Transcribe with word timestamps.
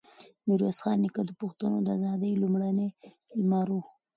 ميرويس 0.45 0.77
خان 0.83 0.97
نیکه 1.03 1.21
د 1.25 1.31
پښتنو 1.41 1.77
د 1.83 1.87
ازادۍ 1.97 2.31
لومړنی 2.41 2.87
لمر 3.39 3.67
و. 3.73 3.79